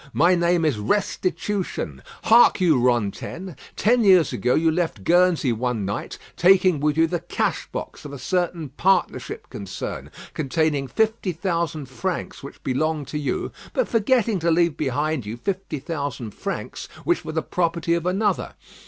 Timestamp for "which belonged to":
12.41-13.19